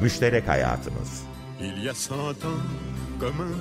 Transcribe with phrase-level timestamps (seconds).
[0.00, 1.22] Müşterek Hayatımız
[1.60, 2.60] Il y a cent ans,
[3.20, 3.54] comme un,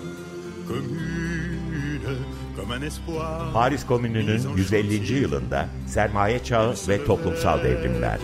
[0.67, 2.17] commune,
[2.57, 3.53] comme un espoir.
[3.53, 5.13] Paris Komünü'nün 150.
[5.13, 8.19] yılında sermaye çağı ve toplumsal devrimler.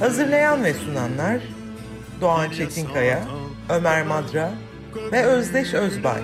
[0.00, 1.40] Hazırlayan ve sunanlar
[2.20, 3.28] Doğan Çetinkaya,
[3.68, 4.50] Ömer Madra
[5.12, 6.22] ve Özdeş Özbay.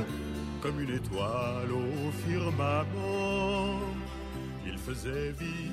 [0.62, 2.86] comme une étoile au firmament.
[4.66, 5.71] Il faisait vivre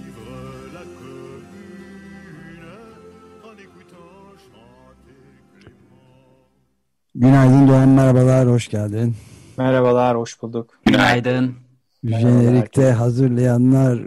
[7.20, 9.16] Günaydın Doğan merhabalar hoş geldin.
[9.58, 10.80] Merhabalar, hoş bulduk.
[10.86, 11.56] Günaydın.
[12.04, 14.00] Jenerikte hazırlayanlar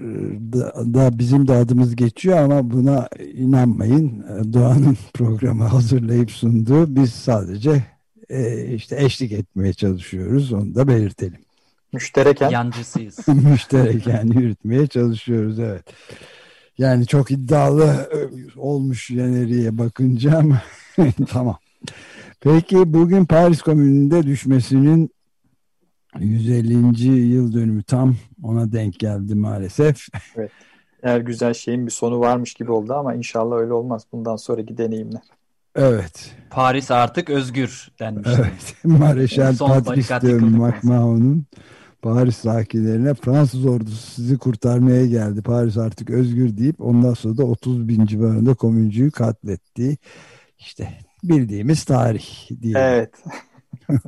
[0.52, 4.24] da, da bizim de adımız geçiyor ama buna inanmayın.
[4.52, 7.84] Doğan'ın programı hazırlayıp sunduğu biz sadece
[8.30, 11.40] e, işte eşlik etmeye çalışıyoruz onu da belirtelim.
[11.92, 13.28] Müştereken Yancısıyız.
[13.28, 15.84] Müşterek yani yürütmeye çalışıyoruz evet.
[16.78, 18.18] Yani çok iddialı e,
[18.60, 20.62] olmuş jeneriğe bakınca ama
[21.28, 21.58] tamam.
[22.44, 25.10] Peki bugün Paris Komünü'nde düşmesinin
[26.18, 27.06] 150.
[27.08, 30.06] yıl dönümü tam ona denk geldi maalesef.
[31.02, 35.22] her güzel şeyin bir sonu varmış gibi oldu ama inşallah öyle olmaz bundan sonraki deneyimler.
[35.76, 36.34] Evet.
[36.50, 38.36] Paris artık özgür denmişti.
[38.38, 38.84] Evet.
[38.84, 41.46] Mareşal Patrice de Macmahon'un
[42.02, 45.42] Paris sakinlerine Fransız ordusu sizi kurtarmaya geldi.
[45.42, 49.96] Paris artık özgür deyip ondan sonra da 30 bin civarında komüncüyü katlettiği
[50.58, 50.88] işte
[51.22, 52.74] bildiğimiz tarih diye.
[52.78, 53.24] Evet.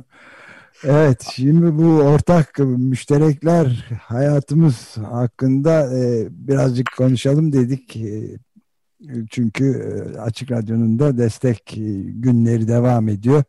[0.83, 7.95] Evet, şimdi bu ortak müşterekler hayatımız hakkında e, birazcık konuşalım dedik.
[7.95, 8.37] E,
[9.29, 9.65] çünkü
[10.15, 13.43] e, Açık Radyo'nun da destek e, günleri devam ediyor.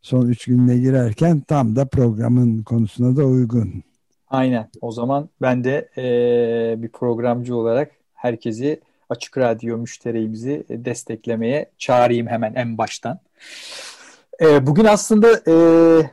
[0.00, 3.82] Son üç gününe girerken tam da programın konusuna da uygun.
[4.28, 4.70] Aynen.
[4.80, 12.54] O zaman ben de eee, bir programcı olarak herkesi Açık Radyo müşteriğimizi desteklemeye çağırayım hemen
[12.54, 13.20] en baştan.
[14.40, 16.10] Eee, bugün aslında eee,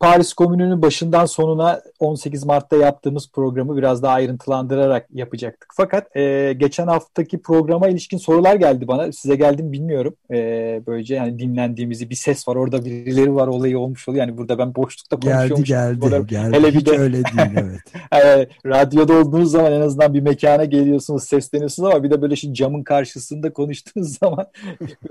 [0.00, 5.68] Paris Komünü'nün başından sonuna 18 Mart'ta yaptığımız programı biraz daha ayrıntılandırarak yapacaktık.
[5.76, 9.12] Fakat eee, geçen haftaki programa ilişkin sorular geldi bana.
[9.12, 10.14] Size geldi mi bilmiyorum.
[10.30, 14.26] Eee, böylece yani dinlendiğimizi bir ses var orada birileri var olayı olmuş oluyor.
[14.26, 15.68] Yani burada ben boşlukta Geldi konuşuyormuş.
[15.68, 16.56] geldi Orada- geldi.
[16.56, 18.24] Hele bir Hiç de- öyle değil evet.
[18.24, 22.54] e, radyoda olduğunuz zaman en azından bir mekana geliyorsunuz, sesleniyorsunuz ama bir de böyle şimdi
[22.54, 24.46] camın karşısında konuştuğunuz zaman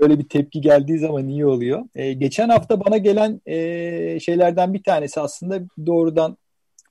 [0.00, 1.82] böyle bir tepki geldiği zaman iyi oluyor.
[1.94, 6.36] E, geçen hafta bana gelen e, şeylerden bir tanesi aslında doğrudan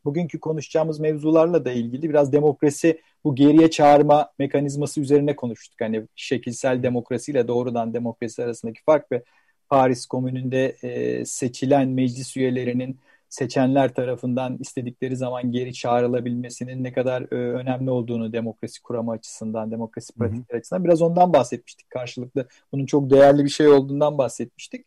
[0.06, 5.81] bugünkü konuşacağımız mevzularla da ilgili biraz demokrasi bu geriye çağırma mekanizması üzerine konuştuk.
[5.81, 9.23] Hani şekilsel demokrasiyle doğrudan demokrasi arasındaki fark ve
[9.69, 17.35] Paris Komünü'nde e, seçilen meclis üyelerinin seçenler tarafından istedikleri zaman geri çağrılabilmesinin ne kadar e,
[17.35, 22.47] önemli olduğunu demokrasi kuramı açısından, demokrasi pratikleri açısından biraz ondan bahsetmiştik karşılıklı.
[22.72, 24.85] Bunun çok değerli bir şey olduğundan bahsetmiştik.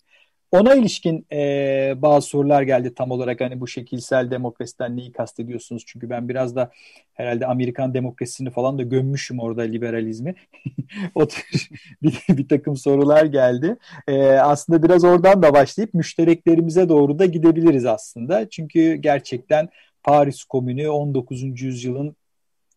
[0.54, 5.82] Ona ilişkin e, bazı sorular geldi tam olarak hani bu şekilsel demokrasiden neyi kastediyorsunuz?
[5.86, 6.70] Çünkü ben biraz da
[7.12, 10.34] herhalde Amerikan demokrasisini falan da gömmüşüm orada liberalizmi.
[11.14, 11.68] o tür
[12.02, 13.76] bir, bir takım sorular geldi.
[14.08, 18.48] E, aslında biraz oradan da başlayıp müştereklerimize doğru da gidebiliriz aslında.
[18.48, 19.68] Çünkü gerçekten
[20.02, 21.62] Paris Komünü 19.
[21.62, 22.16] yüzyılın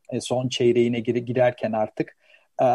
[0.09, 2.16] e, son çeyreğine gir- girerken artık
[2.61, 2.65] e,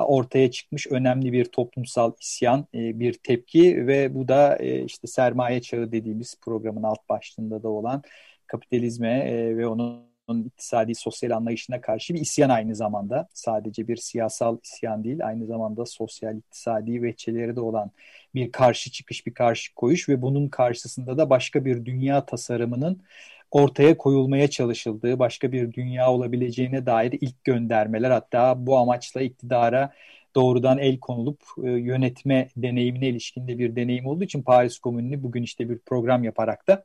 [0.00, 5.60] ortaya çıkmış önemli bir toplumsal isyan, e, bir tepki ve bu da e, işte sermaye
[5.62, 8.02] çağı dediğimiz programın alt başlığında da olan
[8.46, 10.08] kapitalizme e, ve onun
[10.46, 13.28] iktisadi sosyal anlayışına karşı bir isyan aynı zamanda.
[13.34, 17.90] Sadece bir siyasal isyan değil, aynı zamanda sosyal iktisadi veçeleri de olan
[18.34, 23.02] bir karşı çıkış, bir karşı koyuş ve bunun karşısında da başka bir dünya tasarımının
[23.50, 29.92] ortaya koyulmaya çalışıldığı, başka bir dünya olabileceğine dair ilk göndermeler hatta bu amaçla iktidara
[30.34, 35.42] doğrudan el konulup e, yönetme deneyimine ilişkin de bir deneyim olduğu için Paris Komünü'nü bugün
[35.42, 36.84] işte bir program yaparak da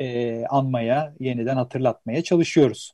[0.00, 2.92] e, anmaya, yeniden hatırlatmaya çalışıyoruz.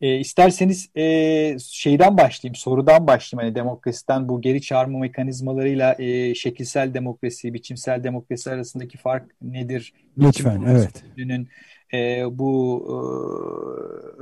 [0.00, 3.46] E, isterseniz e, şeyden başlayayım, sorudan başlayayım.
[3.46, 9.92] Hani demokrasiden bu geri çağırma mekanizmalarıyla e, şekilsel demokrasi, biçimsel demokrasi arasındaki fark nedir?
[10.18, 11.04] Lütfen evet.
[11.14, 11.48] Komünü'nün
[11.94, 12.96] e, bu e,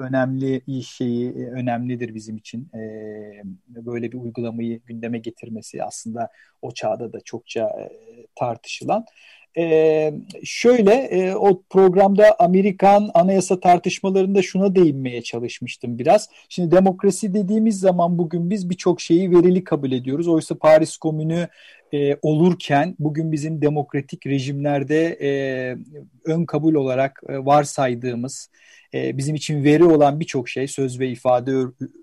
[0.00, 2.68] önemli şeyi e, önemlidir bizim için.
[2.74, 2.80] E,
[3.68, 6.30] böyle bir uygulamayı gündeme getirmesi aslında
[6.62, 7.88] o çağda da çokça e,
[8.34, 9.04] tartışılan.
[9.58, 10.14] Ee,
[10.44, 16.28] şöyle e, o programda Amerikan anayasa tartışmalarında şuna değinmeye çalışmıştım biraz.
[16.48, 20.28] Şimdi demokrasi dediğimiz zaman bugün biz birçok şeyi verili kabul ediyoruz.
[20.28, 21.48] Oysa Paris Komünü
[21.92, 25.30] e, olurken bugün bizim demokratik rejimlerde e,
[26.24, 28.50] ön kabul olarak e, varsaydığımız
[28.94, 31.52] e, bizim için veri olan birçok şey söz ve ifade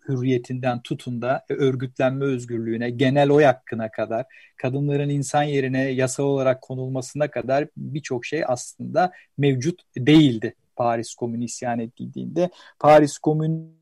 [0.08, 4.26] hürriyetinden tutun da e, örgütlenme özgürlüğüne, genel oy hakkına kadar,
[4.58, 11.80] kadınların insan yerine yasal olarak konulmasına kadar birçok şey aslında mevcut değildi Paris Komünü isyan
[11.80, 12.50] edildiğinde.
[12.80, 13.81] Paris Komünü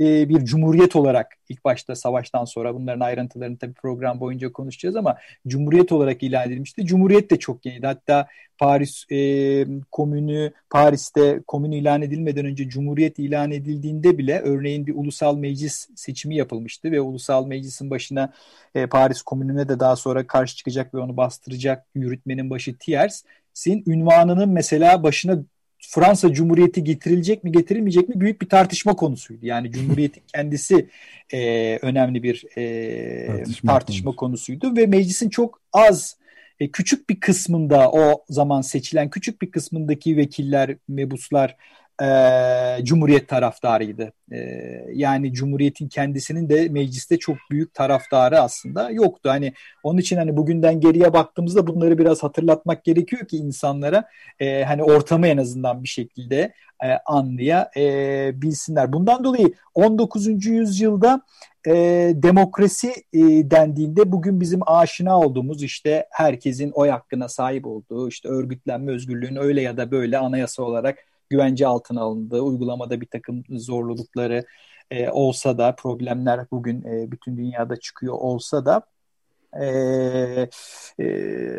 [0.00, 5.16] e, bir cumhuriyet olarak ilk başta savaştan sonra bunların ayrıntılarını tabii program boyunca konuşacağız ama
[5.46, 6.86] cumhuriyet olarak ilan edilmişti.
[6.86, 7.86] Cumhuriyet de çok yeniydi.
[7.86, 8.26] Hatta
[8.58, 15.36] Paris e, komünü Paris'te komün ilan edilmeden önce cumhuriyet ilan edildiğinde bile örneğin bir ulusal
[15.36, 18.32] meclis seçimi yapılmıştı ve ulusal meclisin başına
[18.74, 24.48] e, Paris komününe de daha sonra karşı çıkacak ve onu bastıracak yürütmenin başı Thiers''in ünvanının
[24.48, 25.38] mesela başına
[25.88, 29.46] Fransa Cumhuriyeti getirilecek mi getirilmeyecek mi büyük bir tartışma konusuydu.
[29.46, 30.88] Yani Cumhuriyet'in kendisi
[31.32, 36.16] e, önemli bir e, tartışma, tartışma konusuydu ve meclisin çok az
[36.60, 41.56] e, küçük bir kısmında o zaman seçilen küçük bir kısmındaki vekiller, mebuslar
[42.02, 44.12] e, Cumhuriyet taraftarıydı.
[44.32, 44.38] E,
[44.92, 49.30] yani Cumhuriyet'in kendisinin de mecliste çok büyük taraftarı aslında yoktu.
[49.30, 49.52] Hani
[49.82, 54.04] onun için hani bugünden geriye baktığımızda bunları biraz hatırlatmak gerekiyor ki insanlara
[54.40, 56.52] e, hani ortamı en azından bir şekilde
[56.84, 58.88] e, anlayabilsinler.
[58.88, 60.46] E, Bundan dolayı 19.
[60.46, 61.20] yüzyılda
[61.66, 61.72] e,
[62.14, 68.92] demokrasi e, dendiğinde bugün bizim aşina olduğumuz işte herkesin oy hakkına sahip olduğu işte örgütlenme
[68.92, 70.98] özgürlüğünün öyle ya da böyle anayasa olarak
[71.32, 74.44] güvence altına alındığı, uygulamada bir takım zorlulukları
[74.90, 78.82] e, olsa da, problemler bugün e, bütün dünyada çıkıyor olsa da
[79.60, 79.66] e,
[81.00, 81.06] e,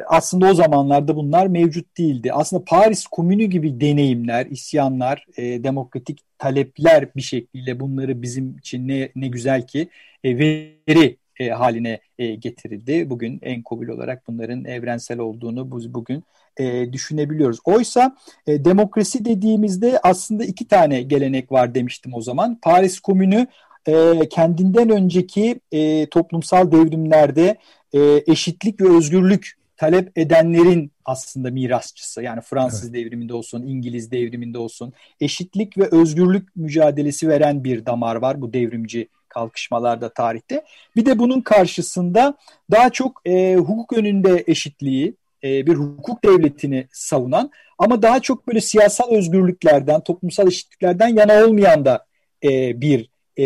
[0.08, 2.34] aslında o zamanlarda bunlar mevcut değildi.
[2.34, 9.10] Aslında Paris Komünü gibi deneyimler, isyanlar, e, demokratik talepler bir şekilde bunları bizim için ne,
[9.16, 9.90] ne güzel ki
[10.24, 13.10] e, veri e, haline e, getirildi.
[13.10, 16.24] Bugün en kabul olarak bunların evrensel olduğunu bu, bugün
[16.58, 17.60] e, düşünebiliyoruz.
[17.66, 22.60] Oysa e, demokrasi dediğimizde aslında iki tane gelenek var demiştim o zaman.
[22.62, 23.48] Paris Komünü
[23.88, 27.58] e, kendinden önceki e, toplumsal devrimlerde
[27.94, 32.22] e, eşitlik ve özgürlük talep edenlerin aslında mirasçısı.
[32.22, 32.94] Yani Fransız evet.
[32.94, 39.08] devriminde olsun, İngiliz devriminde olsun eşitlik ve özgürlük mücadelesi veren bir damar var bu devrimci
[39.34, 40.64] kalkışmalarda tarihte.
[40.96, 42.38] Bir de bunun karşısında
[42.72, 48.62] daha çok e, hukuk önünde eşitliği, e, bir hukuk devletini savunan ama daha çok böyle
[48.62, 52.06] siyasal özgürlüklerden, toplumsal eşitliklerden yana olmayan da
[52.44, 53.46] e, bir e,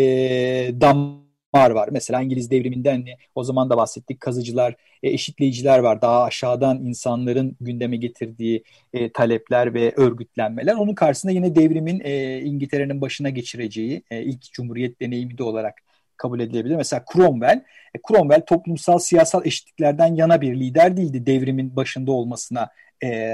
[0.80, 1.88] damar var.
[1.92, 3.04] Mesela İngiliz devriminden
[3.34, 6.02] o zaman da bahsettik kazıcılar, e, eşitleyiciler var.
[6.02, 10.74] Daha aşağıdan insanların gündeme getirdiği e, talepler ve örgütlenmeler.
[10.74, 15.74] Onun karşısında yine devrimin e, İngiltere'nin başına geçireceği e, ilk cumhuriyet deneyimi de olarak
[16.16, 16.76] kabul edilebilir.
[16.76, 17.64] Mesela Cromwell,
[18.08, 22.70] Cromwell toplumsal siyasal eşitliklerden yana bir lider değildi devrimin başında olmasına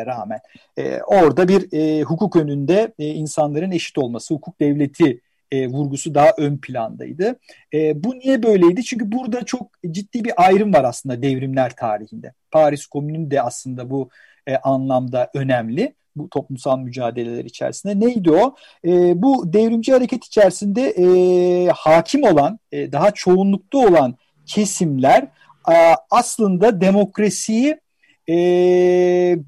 [0.07, 0.41] rağmen.
[1.07, 5.21] Orada bir hukuk önünde insanların eşit olması, hukuk devleti
[5.55, 7.39] e, vurgusu daha ön plandaydı.
[7.75, 8.85] E, bu niye böyleydi?
[8.85, 12.33] Çünkü burada çok ciddi bir ayrım var aslında devrimler tarihinde.
[12.51, 14.09] Paris Komünü de aslında bu
[14.47, 18.01] e, anlamda önemli bu toplumsal mücadeleler içerisinde.
[18.01, 18.55] Neydi o?
[18.85, 24.15] E, bu devrimci hareket içerisinde e, hakim olan, e, daha çoğunlukta olan
[24.47, 25.23] kesimler
[25.73, 25.77] e,
[26.11, 27.81] aslında demokrasiyi
[28.29, 28.35] e,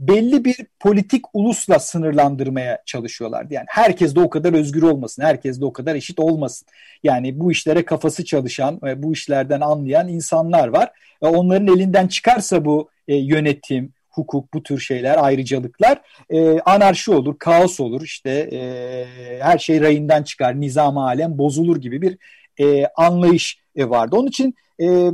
[0.01, 3.55] belli bir politik ulusla sınırlandırmaya çalışıyorlardı.
[3.55, 6.69] Yani herkes de o kadar özgür olmasın, herkes de o kadar eşit olmasın.
[7.03, 10.91] Yani bu işlere kafası çalışan, e, bu işlerden anlayan insanlar var.
[11.23, 17.39] E, onların elinden çıkarsa bu e, yönetim, hukuk, bu tür şeyler, ayrıcalıklar e, anarşi olur,
[17.39, 18.03] kaos olur.
[18.03, 22.19] İşte e, her şey rayından çıkar, nizam alem bozulur gibi bir
[22.61, 24.17] e, anlayış e, vardı.
[24.17, 25.11] Onun için e,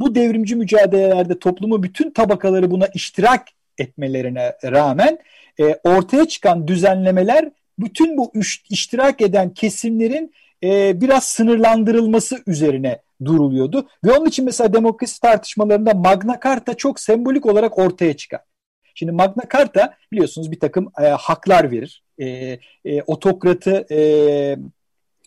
[0.00, 3.48] bu devrimci mücadelelerde toplumu bütün tabakaları buna iştirak
[3.78, 5.18] etmelerine rağmen
[5.60, 8.32] e, ortaya çıkan düzenlemeler bütün bu
[8.70, 10.32] iştirak eden kesimlerin
[10.64, 13.88] e, biraz sınırlandırılması üzerine duruluyordu.
[14.04, 18.40] Ve onun için mesela demokrasi tartışmalarında Magna Carta çok sembolik olarak ortaya çıkar.
[18.94, 22.02] Şimdi Magna Carta biliyorsunuz bir takım e, haklar verir.
[22.18, 23.98] E, e, otokratı e,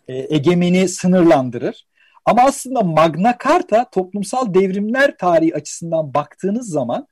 [0.07, 1.85] e, egemeni sınırlandırır.
[2.25, 7.07] Ama aslında Magna Carta toplumsal devrimler tarihi açısından baktığınız zaman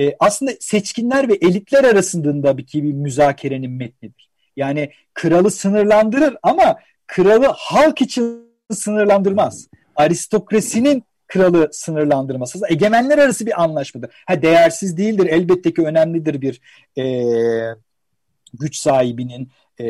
[0.00, 4.30] e, aslında seçkinler ve elitler arasında bir, bir müzakerenin metnidir.
[4.56, 9.68] Yani kralı sınırlandırır ama kralı halk için sınırlandırmaz.
[9.96, 12.58] Aristokrasinin kralı sınırlandırması.
[12.68, 14.10] Egemenler arası bir anlaşmadır.
[14.26, 15.26] Ha değersiz değildir.
[15.26, 16.60] Elbette ki önemlidir bir
[16.98, 17.04] e,
[18.54, 19.50] güç sahibinin
[19.80, 19.86] e,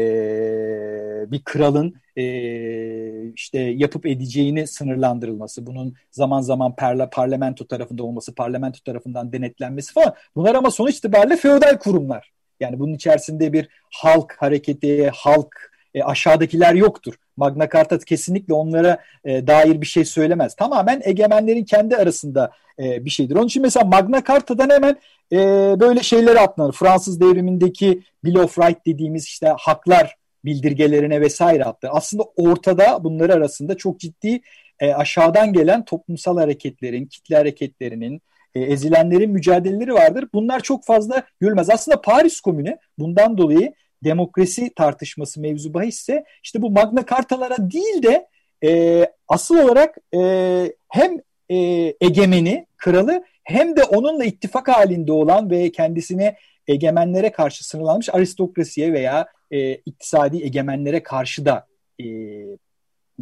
[1.33, 8.79] bir kralın e, işte yapıp edeceğini sınırlandırılması, bunun zaman zaman perla, parlamento tarafında olması, parlamento
[8.85, 10.15] tarafından denetlenmesi falan.
[10.37, 12.33] Bunlar ama sonuç itibariyle feodal kurumlar.
[12.61, 17.15] Yani bunun içerisinde bir halk hareketi, halk e, aşağıdakiler yoktur.
[17.37, 20.55] Magna Carta kesinlikle onlara e, dair bir şey söylemez.
[20.55, 23.37] Tamamen egemenlerin kendi arasında e, bir şeydir.
[23.37, 24.97] Onun için mesela Magna Carta'dan hemen
[25.33, 25.37] e,
[25.81, 26.73] böyle şeyleri atlanır.
[26.73, 31.89] Fransız devrimindeki Bill of Rights dediğimiz işte haklar bildirgelerine vesaire attı.
[31.91, 34.41] Aslında ortada bunları arasında çok ciddi
[34.81, 38.23] e, aşağıdan gelen toplumsal hareketlerin, kitle hareketlerinin,
[38.55, 40.29] e, ezilenlerin mücadeleleri vardır.
[40.35, 41.71] Bunlar çok fazla görülmez.
[41.71, 48.29] Aslında Paris Komünü bundan dolayı demokrasi tartışması mevzu bahisse işte bu Magna Cartalara değil de
[48.65, 50.21] e, asıl olarak e,
[50.89, 51.19] hem
[51.49, 51.57] e,
[52.01, 56.37] egemeni, kralı hem de onunla ittifak halinde olan ve kendisine
[56.69, 61.67] egemenlere karşı sınırlanmış aristokrasiye veya e, iktisadi egemenlere karşı da
[62.01, 62.07] e,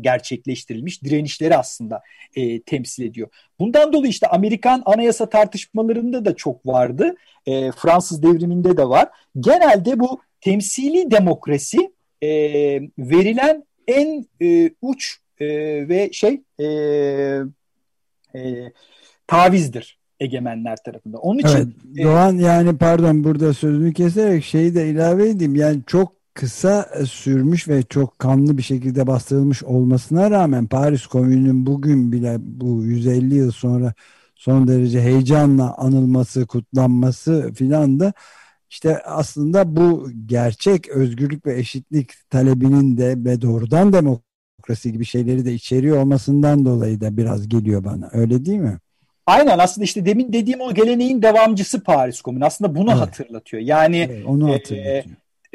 [0.00, 2.02] gerçekleştirilmiş direnişleri aslında
[2.37, 3.28] e, temsil ediyor.
[3.59, 7.14] Bundan dolayı işte Amerikan anayasa tartışmalarında da çok vardı.
[7.47, 9.09] E, Fransız devriminde de var.
[9.40, 11.92] Genelde bu temsili demokrasi
[12.23, 12.28] e,
[12.99, 15.47] verilen en e, uç e,
[15.88, 16.64] ve şey e,
[18.35, 18.73] e,
[19.26, 21.21] tavizdir egemenler tarafından.
[21.21, 25.55] Onun için evet, Doğan yani pardon burada sözünü keserek şeyi de ilave edeyim.
[25.55, 32.12] Yani çok kısa sürmüş ve çok kanlı bir şekilde bastırılmış olmasına rağmen Paris Komünü'nün bugün
[32.12, 33.95] bile bu 150 yıl sonra
[34.35, 38.12] son derece heyecanla anılması, kutlanması filan da
[38.71, 45.55] işte aslında bu gerçek özgürlük ve eşitlik talebinin de ve doğrudan demokrasi gibi şeyleri de
[45.55, 48.11] içeriyor olmasından dolayı da biraz geliyor bana.
[48.12, 48.79] Öyle değil mi?
[49.27, 52.45] Aynen aslında işte demin dediğim o geleneğin devamcısı Paris Komünü.
[52.45, 53.00] Aslında bunu evet.
[53.00, 53.62] hatırlatıyor.
[53.62, 54.85] Yani evet, onu e, hatırlatıyor.
[54.85, 55.05] E, e,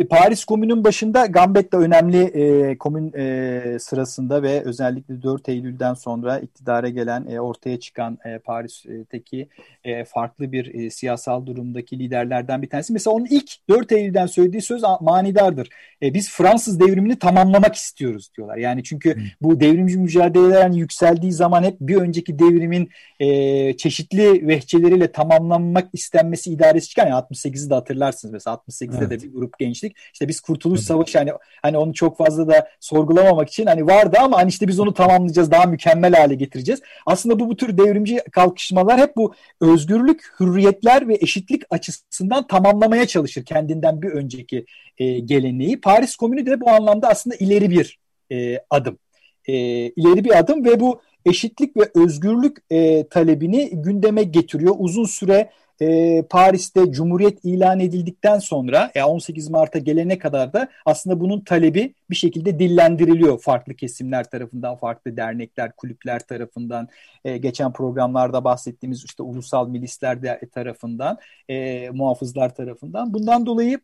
[0.04, 6.90] Paris Komün'ün başında Gambetta önemli e, komün e, sırasında ve özellikle 4 Eylül'den sonra iktidara
[6.90, 9.48] gelen e, ortaya çıkan e, Paris'teki
[9.84, 12.94] e, farklı bir e, siyasal durumdaki liderlerden bir tanesi.
[12.94, 15.70] Mesela onun ilk 4 Eylül'den söylediği söz manidardır.
[16.02, 18.58] E, biz Fransız devrimini tamamlamak istiyoruz diyorlar.
[18.58, 25.88] Yani çünkü bu devrimci mücadeleler yükseldiği zaman hep bir önceki devrimin e, çeşitli vehçeleriyle tamamlanmak
[25.94, 27.08] istenmesi idaresi çıkan.
[27.08, 29.10] Yani 68'i de hatırlarsınız mesela 68'de evet.
[29.10, 29.85] de bir grup gençlik.
[30.13, 30.88] İşte biz Kurtuluş evet.
[30.88, 34.80] Savaşı hani, hani onu çok fazla da sorgulamamak için hani vardı ama hani işte biz
[34.80, 36.82] onu tamamlayacağız daha mükemmel hale getireceğiz.
[37.06, 43.46] Aslında bu bu tür devrimci kalkışmalar hep bu özgürlük, hürriyetler ve eşitlik açısından tamamlamaya çalışır
[43.46, 44.65] kendinden bir önceki
[44.98, 45.82] e, geleneği.
[45.82, 48.00] Paris Komünü de bu anlamda aslında ileri bir
[48.32, 48.98] e, adım.
[49.48, 49.54] E,
[49.89, 54.75] ileri bir adım ve bu eşitlik ve özgürlük e, talebini gündeme getiriyor.
[54.77, 55.50] Uzun süre
[55.82, 61.94] e, Paris'te Cumhuriyet ilan edildikten sonra e, 18 Mart'a gelene kadar da aslında bunun talebi
[62.10, 66.88] bir şekilde dillendiriliyor farklı kesimler tarafından, farklı dernekler, kulüpler tarafından,
[67.25, 71.17] e, geçen programlarda bahsettiğimiz işte ulusal milisler de tarafından,
[71.50, 73.13] e, muhafızlar tarafından.
[73.13, 73.79] Bundan dolayı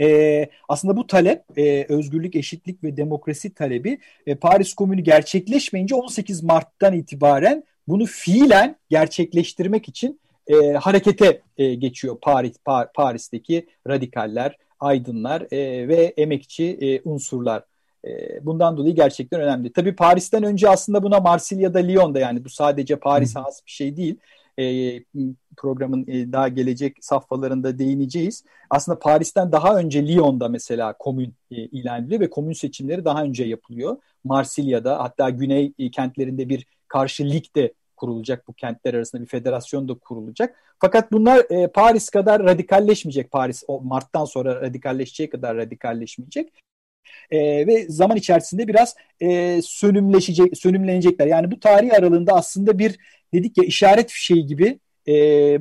[0.00, 6.42] e, aslında bu talep e, özgürlük, eşitlik ve demokrasi talebi e, Paris Komünü gerçekleşmeyince 18
[6.42, 15.40] Mart'tan itibaren bunu fiilen gerçekleştirmek için e, harekete e, geçiyor Paris Par, Paris'teki radikaller, aydınlar
[15.52, 17.62] e, ve emekçi e, unsurlar.
[18.04, 19.72] E, bundan dolayı gerçekten önemli.
[19.72, 24.16] Tabii Paris'ten önce aslında buna Marsilya'da, Lyon'da yani bu sadece Paris'e has bir şey değil.
[24.58, 24.64] E,
[25.56, 28.44] programın e, daha gelecek safhalarında değineceğiz.
[28.70, 33.44] Aslında Paris'ten daha önce Lyon'da mesela komün e, ilan ediliyor ve komün seçimleri daha önce
[33.44, 33.96] yapılıyor.
[34.24, 37.72] Marsilya'da hatta güney e, kentlerinde bir karşı lig de
[38.04, 38.48] kurulacak.
[38.48, 40.56] Bu kentler arasında bir federasyon da kurulacak.
[40.80, 43.30] Fakat bunlar e, Paris kadar radikalleşmeyecek.
[43.30, 46.52] Paris o Mart'tan sonra radikalleşeceği kadar radikalleşmeyecek.
[47.30, 51.26] E, ve zaman içerisinde biraz e, sönümleşecek, sönümlenecekler.
[51.26, 52.98] Yani bu tarih aralığında aslında bir
[53.34, 55.12] dedik ya işaret fişeği gibi e,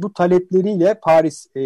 [0.02, 1.62] bu talepleriyle Paris e,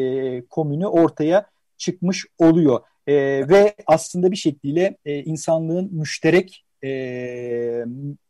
[0.49, 1.45] komünü ortaya
[1.77, 2.79] çıkmış oluyor.
[3.07, 3.13] E,
[3.49, 6.89] ve aslında bir şekilde e, insanlığın müşterek e,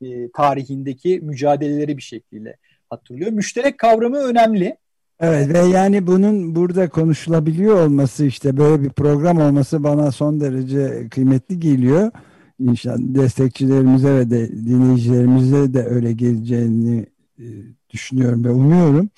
[0.02, 2.58] e, tarihindeki mücadeleleri bir şekilde
[2.90, 3.32] hatırlıyor.
[3.32, 4.78] Müşterek kavramı önemli.
[5.20, 11.10] Evet ve yani bunun burada konuşulabiliyor olması işte böyle bir program olması bana son derece
[11.10, 12.12] kıymetli geliyor.
[12.60, 17.06] İnşallah destekçilerimize ve de dinleyicilerimize de öyle geleceğini
[17.40, 17.46] e,
[17.90, 19.10] düşünüyorum ve umuyorum.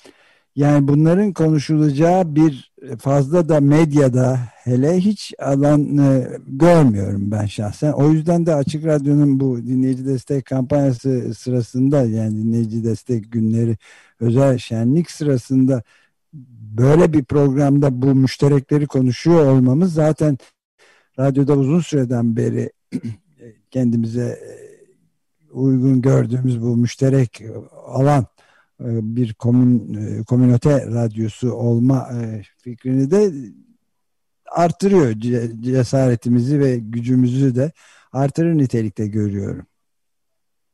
[0.56, 5.96] Yani bunların konuşulacağı bir fazla da medyada hele hiç alan
[6.46, 7.92] görmüyorum ben şahsen.
[7.92, 13.76] O yüzden de Açık Radyo'nun bu dinleyici destek kampanyası sırasında yani dinleyici destek günleri
[14.20, 15.82] özel şenlik sırasında
[16.78, 20.38] böyle bir programda bu müşterekleri konuşuyor olmamız zaten
[21.18, 22.70] radyoda uzun süreden beri
[23.70, 24.38] kendimize
[25.52, 27.42] uygun gördüğümüz bu müşterek
[27.86, 28.26] alan
[28.86, 32.10] bir komün, e, komünote radyosu olma
[32.58, 33.30] fikrini de
[34.50, 35.12] artırıyor
[35.60, 37.72] cesaretimizi ve gücümüzü de
[38.12, 39.66] artırır nitelikte görüyorum.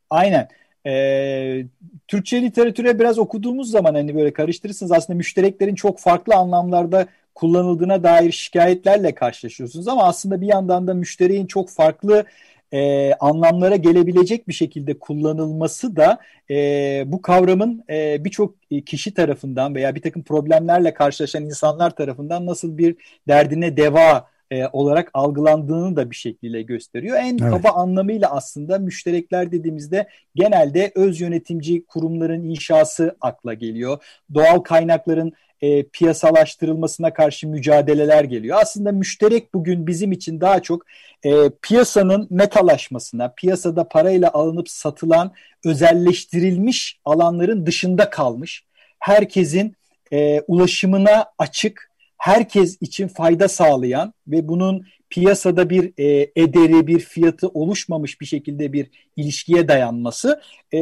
[0.09, 0.47] Aynen.
[0.87, 1.65] Ee,
[2.07, 8.31] Türkçe literatüre biraz okuduğumuz zaman hani böyle karıştırırsınız aslında müştereklerin çok farklı anlamlarda kullanıldığına dair
[8.31, 12.25] şikayetlerle karşılaşıyorsunuz ama aslında bir yandan da müştereğin çok farklı
[12.73, 16.19] e, anlamlara gelebilecek bir şekilde kullanılması da
[16.49, 18.55] e, bu kavramın e, birçok
[18.85, 22.95] kişi tarafından veya bir takım problemlerle karşılaşan insanlar tarafından nasıl bir
[23.27, 27.17] derdine deva e, olarak algılandığını da bir şekilde gösteriyor.
[27.17, 27.51] En evet.
[27.51, 34.03] kaba anlamıyla aslında müşterekler dediğimizde genelde öz yönetimci kurumların inşası akla geliyor.
[34.33, 38.57] Doğal kaynakların e, piyasalaştırılmasına karşı mücadeleler geliyor.
[38.61, 40.85] Aslında müşterek bugün bizim için daha çok
[41.23, 45.33] e, piyasanın metalaşmasına, piyasada parayla alınıp satılan
[45.65, 48.63] özelleştirilmiş alanların dışında kalmış,
[48.99, 49.75] herkesin
[50.13, 51.86] e, ulaşımına açık,
[52.27, 58.73] herkes için fayda sağlayan ve bunun piyasada bir e, ederi, bir fiyatı oluşmamış bir şekilde
[58.73, 60.41] bir ilişkiye dayanması
[60.73, 60.79] e,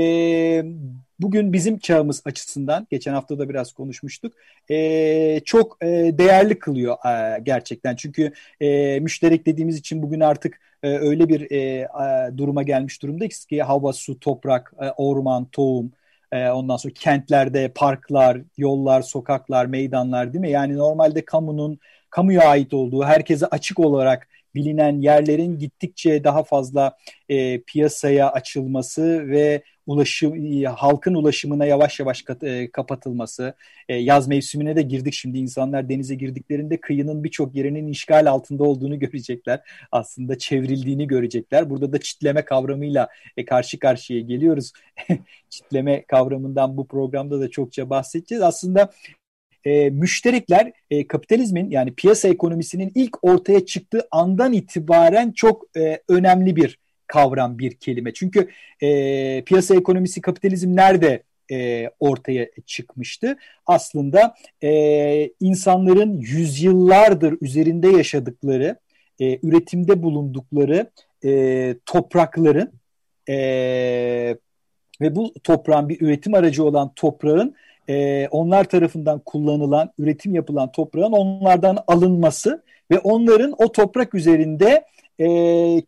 [1.19, 4.33] bugün bizim çağımız açısından, geçen hafta da biraz konuşmuştuk,
[4.71, 5.87] e, çok e,
[6.17, 7.95] değerli kılıyor e, gerçekten.
[7.95, 13.45] Çünkü e, müşterek dediğimiz için bugün artık e, öyle bir e, e, duruma gelmiş durumdayız
[13.45, 15.91] ki hava, su, toprak, e, orman, tohum,
[16.35, 20.51] e, ondan sonra kentlerde parklar, yollar, sokaklar, meydanlar değil mi?
[20.51, 26.97] Yani normalde kamunun kamuya ait olduğu, herkese açık olarak bilinen yerlerin gittikçe daha fazla
[27.29, 33.53] e, piyasaya açılması ve ulaşım e, halkın ulaşımına yavaş yavaş kat, e, kapatılması.
[33.89, 38.99] E, yaz mevsimine de girdik şimdi insanlar denize girdiklerinde kıyının birçok yerinin işgal altında olduğunu
[38.99, 39.61] görecekler.
[39.91, 41.69] Aslında çevrildiğini görecekler.
[41.69, 43.07] Burada da çitleme kavramıyla
[43.37, 44.71] e, karşı karşıya geliyoruz.
[45.49, 48.43] çitleme kavramından bu programda da çokça bahsedeceğiz.
[48.43, 48.91] Aslında
[49.65, 56.55] e, müşterekler e, kapitalizmin yani piyasa ekonomisinin ilk ortaya çıktığı andan itibaren çok e, önemli
[56.55, 58.13] bir kavram, bir kelime.
[58.13, 58.49] Çünkü
[58.81, 63.37] e, piyasa ekonomisi, kapitalizm nerede e, ortaya çıkmıştı?
[63.65, 68.79] Aslında e, insanların yüzyıllardır üzerinde yaşadıkları,
[69.19, 70.91] e, üretimde bulundukları
[71.25, 72.71] e, toprakların
[73.29, 73.35] e,
[75.01, 77.55] ve bu toprağın bir üretim aracı olan toprağın
[77.89, 84.85] e, onlar tarafından kullanılan, üretim yapılan toprağın onlardan alınması ve onların o toprak üzerinde
[85.19, 85.27] e,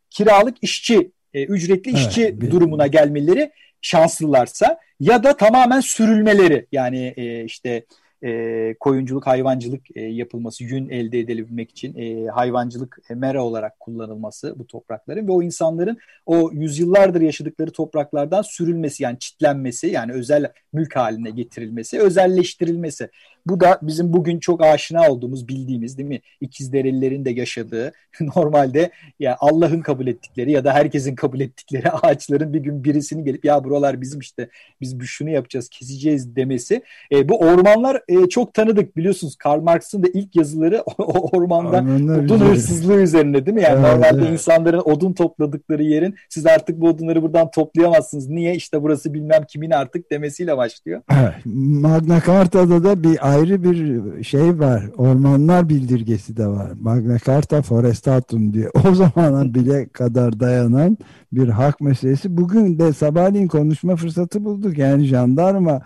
[0.10, 2.52] kiralık işçi, e, ücretli evet, işçi bir...
[2.52, 6.66] durumuna gelmeleri şanslılarsa ya da tamamen sürülmeleri.
[6.72, 7.84] Yani e, işte
[8.24, 14.60] e, koyunculuk, hayvancılık e, yapılması, yün elde edilebilmek için e, hayvancılık e, mera olarak kullanılması
[14.60, 20.96] bu toprakların ve o insanların o yüzyıllardır yaşadıkları topraklardan sürülmesi yani çitlenmesi yani özel mülk
[20.96, 23.10] haline getirilmesi, özelleştirilmesi.
[23.50, 26.22] Bu da bizim bugün çok aşina olduğumuz, bildiğimiz değil mi?
[26.42, 27.92] İkizderelilerin de yaşadığı
[28.36, 33.46] normalde ya Allah'ın kabul ettikleri ya da herkesin kabul ettikleri ağaçların bir gün birisini gelip
[33.46, 34.50] ya buralar bizim işte
[34.82, 36.82] biz şunu yapacağız, keseceğiz demesi.
[37.12, 39.36] E, bu ormanlar e, çok tanıdık biliyorsunuz.
[39.36, 43.62] Karl Marx'ın da ilk yazıları o ormanda Ormanlar odun hırsızlığı üzerine değil mi?
[43.62, 44.32] Yani evet, normalde evet.
[44.32, 48.30] insanların odun topladıkları yerin siz artık bu odunları buradan toplayamazsınız.
[48.30, 48.56] Niye?
[48.56, 51.02] İşte burası bilmem kimin artık demesiyle başlıyor.
[51.12, 51.34] Evet.
[51.46, 54.84] Magna Carta'da da bir ayrı bir şey var.
[54.98, 56.72] Ormanlar bildirgesi de var.
[56.80, 58.70] Magna Carta Forestatum diye.
[58.70, 60.98] O zamana bile kadar dayanan
[61.32, 62.38] bir hak meselesi.
[62.38, 64.78] Bugün de sabahleyin konuşma fırsatı bulduk.
[64.78, 65.82] Yani jandarma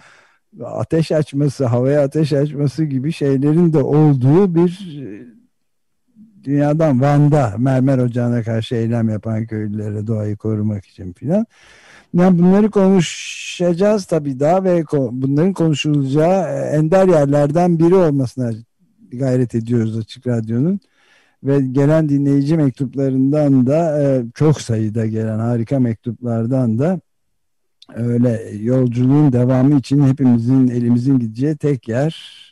[0.65, 5.25] ateş açması, havaya ateş açması gibi şeylerin de olduğu bir e,
[6.43, 11.45] dünyadan Van'da mermer ocağına karşı eylem yapan köylülere doğayı korumak için filan.
[12.13, 18.51] Yani bunları konuşacağız tabii daha ve bunların konuşulacağı e, ender yerlerden biri olmasına
[19.11, 20.79] gayret ediyoruz Açık Radyo'nun.
[21.43, 26.99] Ve gelen dinleyici mektuplarından da e, çok sayıda gelen harika mektuplardan da
[27.95, 32.50] öyle yolculuğun devamı için hepimizin elimizin gideceği tek yer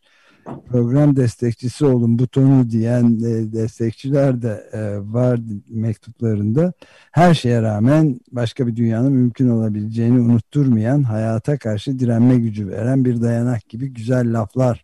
[0.70, 6.74] program destekçisi olun butonu diyen e, destekçiler de e, var mektuplarında.
[7.12, 13.22] Her şeye rağmen başka bir dünyanın mümkün olabileceğini unutturmayan, hayata karşı direnme gücü veren bir
[13.22, 14.84] dayanak gibi güzel laflar,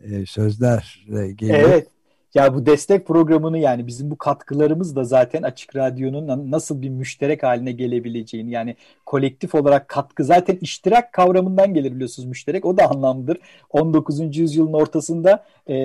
[0.00, 1.68] e, sözler geliyor.
[1.68, 1.93] Evet.
[2.34, 7.42] Ya bu destek programını yani bizim bu katkılarımız da zaten Açık Radyo'nun nasıl bir müşterek
[7.42, 13.38] haline gelebileceğini yani kolektif olarak katkı zaten iştirak kavramından gelir biliyorsunuz müşterek o da anlamlıdır.
[13.70, 14.36] 19.
[14.36, 15.76] yüzyılın ortasında e,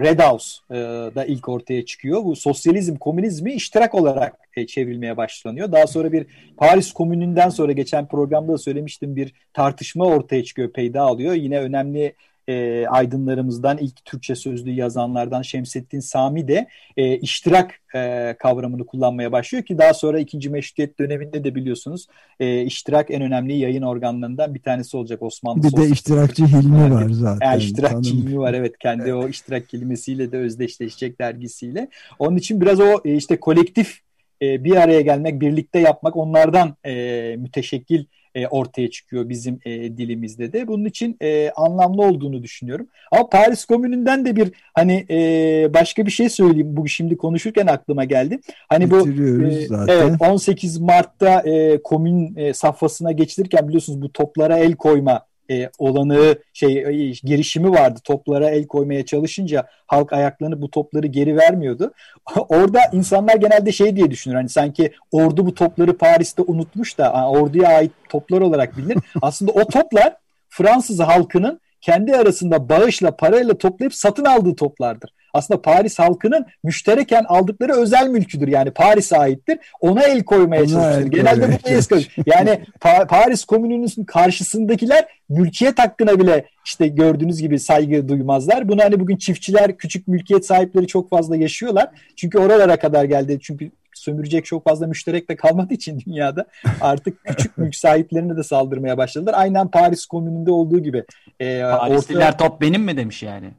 [0.00, 0.74] Red House e,
[1.14, 2.24] da ilk ortaya çıkıyor.
[2.24, 5.72] Bu sosyalizm, komünizmi iştirak olarak e, çevrilmeye başlanıyor.
[5.72, 11.02] Daha sonra bir Paris Komünü'nden sonra geçen programda da söylemiştim bir tartışma ortaya çıkıyor, peyda
[11.02, 11.34] alıyor.
[11.34, 12.14] Yine önemli
[12.48, 19.64] e, aydınlarımızdan ilk Türkçe sözlüğü yazanlardan Şemsettin Sami de e, iştirak e, kavramını kullanmaya başlıyor
[19.64, 22.06] ki daha sonra ikinci meşrutiyet döneminde de biliyorsunuz
[22.40, 25.62] e, iştirak en önemli yayın organlarından bir tanesi olacak Osmanlı.
[25.62, 27.46] Bir de iştirakçı Hilmi var zaten.
[27.46, 29.14] Yani iştirakçı Hilmi var evet kendi evet.
[29.14, 31.88] o iştirak kelimesiyle de özdeşleşecek dergisiyle.
[32.18, 34.00] Onun için biraz o e, işte kolektif
[34.42, 38.04] e, bir araya gelmek, birlikte yapmak onlardan e, müteşekkil
[38.34, 40.68] e, ortaya çıkıyor bizim e, dilimizde de.
[40.68, 42.86] Bunun için e, anlamlı olduğunu düşünüyorum.
[43.12, 46.76] Ama Paris Komünü'nden de bir hani e, başka bir şey söyleyeyim.
[46.76, 48.40] Bu şimdi konuşurken aklıma geldi.
[48.68, 49.92] Hani bu e, zaten.
[49.92, 56.36] evet 18 Mart'ta e, komün e, safhasına geçilirken biliyorsunuz bu toplara el koyma e, olanı
[56.52, 58.00] şey e, girişimi vardı.
[58.04, 61.92] Toplara el koymaya çalışınca halk ayaklarını bu topları geri vermiyordu.
[62.48, 64.34] Orada insanlar genelde şey diye düşünür.
[64.34, 68.98] Hani sanki ordu bu topları Paris'te unutmuş da orduya ait toplar olarak bilinir.
[69.22, 70.16] Aslında o toplar
[70.48, 77.72] Fransız halkının kendi arasında bağışla parayla toplayıp satın aldığı toplardır aslında Paris halkının müştereken aldıkları
[77.72, 78.48] özel mülküdür.
[78.48, 79.58] Yani Paris'e aittir.
[79.80, 81.06] Ona el koymaya Ona çalışır.
[81.06, 81.88] Genelde bu es
[82.26, 88.68] Yani pa- Paris Komünü'nün karşısındakiler mülkiyet hakkına bile işte gördüğünüz gibi saygı duymazlar.
[88.68, 91.88] Bunu hani bugün çiftçiler, küçük mülkiyet sahipleri çok fazla yaşıyorlar.
[92.16, 93.38] Çünkü oralara kadar geldi.
[93.42, 96.46] Çünkü sömürecek çok fazla müşterek de kalmadığı için dünyada
[96.80, 99.34] artık küçük mülk sahiplerine de saldırmaya başladılar.
[99.36, 101.04] Aynen Paris Komünü'nde olduğu gibi.
[101.40, 102.36] E, Parisliler orta...
[102.36, 103.50] top benim mi demiş yani?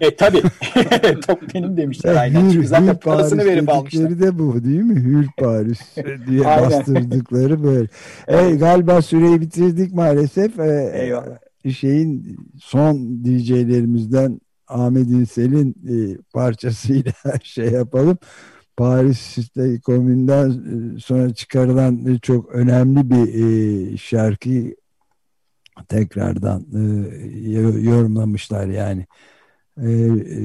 [0.00, 0.42] E tabi
[1.26, 2.40] top benim demişler aynen.
[2.40, 4.20] Hür, Çünkü zaten parasını verip almışlar.
[4.20, 5.00] de bu değil mi?
[5.00, 5.80] Hür Paris
[6.26, 7.88] diye bastırdıkları böyle.
[8.28, 8.52] evet.
[8.52, 10.58] e, galiba süreyi bitirdik maalesef.
[10.58, 11.38] E, Eyvallah.
[11.74, 18.18] Şeyin son DJ'lerimizden Ahmet İnsel'in e, parçasıyla şey yapalım.
[18.78, 19.38] Paris
[19.84, 24.74] Komün'den e, sonra çıkarılan çok önemli bir e, şarkı
[25.88, 26.78] tekrardan e,
[27.80, 29.06] yorumlamışlar yani.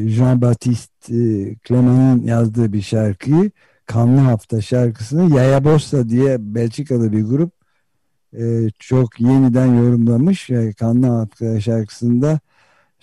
[0.07, 3.51] Jean-Baptiste Clement'in yazdığı bir şarkıyı
[3.85, 7.51] Kanlı Hafta şarkısını Yaya Bossa diye Belçikalı bir grup
[8.79, 10.49] çok yeniden yorumlamış.
[10.79, 12.39] Kanlı Hafta şarkısında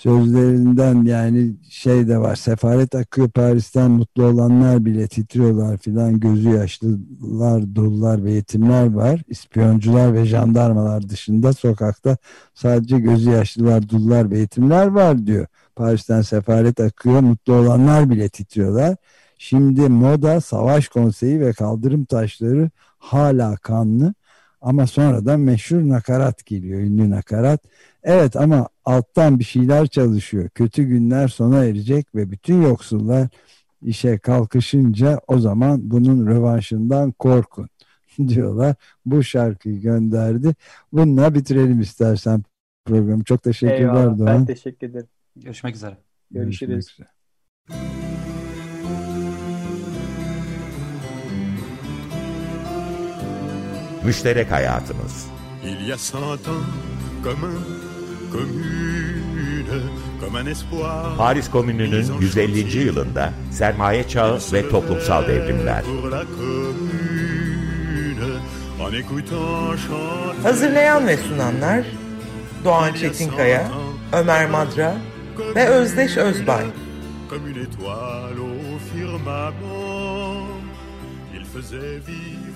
[0.03, 7.75] sözlerinden yani şey de var sefaret akıyor Paris'ten mutlu olanlar bile titriyorlar filan gözü yaşlılar
[7.75, 9.23] dullar ve yetimler var.
[9.29, 12.17] İspiyoncular ve jandarmalar dışında sokakta
[12.55, 15.47] sadece gözü yaşlılar dullar ve yetimler var diyor.
[15.77, 18.97] Paris'ten sefaret akıyor mutlu olanlar bile titriyorlar.
[19.39, 24.15] Şimdi moda savaş konseyi ve kaldırım taşları hala kanlı
[24.61, 27.61] ama sonradan meşhur nakarat geliyor ünlü nakarat.
[28.03, 30.49] Evet ama alttan bir şeyler çalışıyor.
[30.49, 33.29] Kötü günler sona erecek ve bütün yoksullar
[33.83, 37.69] işe kalkışınca o zaman bunun rövanşından korkun
[38.29, 38.75] diyorlar.
[39.07, 40.55] Bu şarkıyı gönderdi.
[40.93, 42.43] Bununla bitirelim istersen
[42.85, 43.25] programı.
[43.25, 44.27] Çok teşekkürler Eyvallah, Doğan.
[44.27, 45.09] Ben teşekkür ederim.
[45.37, 45.97] Görüşmek üzere.
[46.31, 46.71] Görüşürüz.
[46.71, 47.21] Görüşmek üzere.
[54.05, 55.27] Müşterek hayatımız.
[55.65, 56.65] Il y a cent ans,
[57.23, 57.90] comme un
[61.17, 62.79] Paris Komünü'nün 150.
[62.79, 65.85] yılında sermaye çağı ve toplumsal devrimler.
[70.43, 71.85] Hazırlayan ve sunanlar
[72.65, 73.71] Doğan Çetinkaya,
[74.13, 74.95] Ömer Madra
[75.57, 76.65] ve Özdeş Özbay.
[81.35, 82.50] Il faisait vivre.